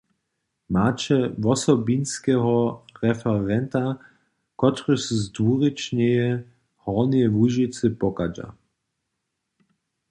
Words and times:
Maće 0.75 1.17
wosobinskeho 1.47 2.55
referenta, 3.03 3.83
kotryž 4.61 5.01
z 5.21 5.21
dwurěčneje 5.35 6.27
Hornjeje 6.83 7.27
Łužicy 7.37 7.87
pochadźa. 8.01 8.47